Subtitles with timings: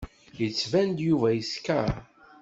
[0.41, 1.91] Yettban-d Yuba yeskeṛ.